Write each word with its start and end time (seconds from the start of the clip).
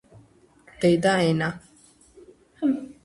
დედა 0.85 1.13
ენა 1.25 1.49